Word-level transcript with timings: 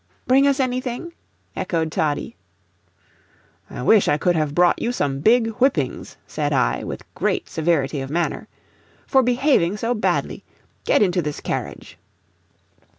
"Bring 0.25 0.47
us 0.47 0.59
anything?" 0.59 1.13
echoed 1.55 1.91
Toddie. 1.91 2.35
"I 3.69 3.83
wish 3.83 4.07
I 4.07 4.17
could 4.17 4.35
have 4.35 4.55
brought 4.55 4.81
you 4.81 4.91
some 4.91 5.19
big 5.19 5.49
whippings," 5.57 6.17
said 6.25 6.51
I, 6.53 6.83
with 6.83 7.03
great 7.13 7.47
severity 7.47 8.01
of 8.01 8.09
manner, 8.09 8.47
"for 9.05 9.21
behaving 9.21 9.77
so 9.77 9.93
badly. 9.93 10.43
Get 10.85 11.03
into 11.03 11.21
this 11.21 11.39
carriage." 11.39 11.99